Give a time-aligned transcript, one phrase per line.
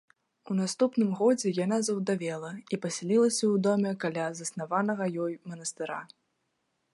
[0.53, 6.01] У наступным годзе яна заўдавела і пасялілася ў доме каля заснаванага ёю манастыра.